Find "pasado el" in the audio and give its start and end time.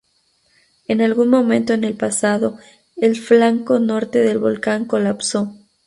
1.95-3.15